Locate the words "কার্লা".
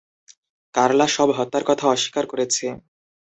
0.75-1.07